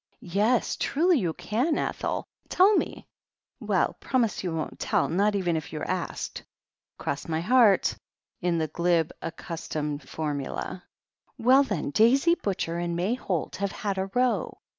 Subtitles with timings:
[0.33, 2.25] "Yes, truly you can, Ethel.
[2.49, 3.05] Tell me."
[3.59, 5.07] "Well, promise you won't tell.
[5.07, 6.43] Not even if you're asked?"
[6.97, 10.83] "Cross my heart *' in the glib, accustomed for mula.
[11.37, 14.57] "Well, then, Daisy Butcher and May Holt have had a row.